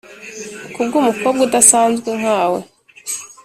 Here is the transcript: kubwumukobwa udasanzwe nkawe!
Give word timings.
kubwumukobwa 0.73 1.39
udasanzwe 1.47 2.09
nkawe! 2.19 2.59